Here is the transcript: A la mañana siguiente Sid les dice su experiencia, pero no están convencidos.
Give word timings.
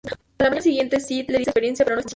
A 0.39 0.43
la 0.45 0.49
mañana 0.49 0.63
siguiente 0.63 0.99
Sid 0.99 1.27
les 1.27 1.27
dice 1.37 1.43
su 1.43 1.49
experiencia, 1.51 1.85
pero 1.85 1.95
no 1.95 1.99
están 1.99 2.09
convencidos. 2.09 2.09